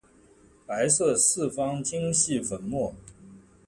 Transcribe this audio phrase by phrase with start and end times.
[0.65, 2.91] 白色四方晶系粉末。